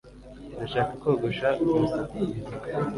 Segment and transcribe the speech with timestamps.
[0.55, 2.23] Ndashaka kogosha umusatsi